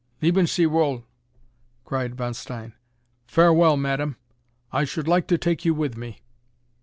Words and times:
"Leben 0.19 0.47
sie 0.47 0.65
wohl!" 0.65 1.05
cried 1.85 2.15
Von 2.15 2.33
Stein. 2.33 2.73
"Farewell, 3.27 3.77
Madame! 3.77 4.17
I 4.71 4.83
should 4.83 5.07
like 5.07 5.27
to 5.27 5.37
take 5.37 5.63
you 5.63 5.75
with 5.75 5.95
me!" 5.95 6.23